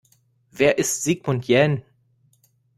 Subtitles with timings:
[0.49, 1.83] Wer ist Sigmund Jähn?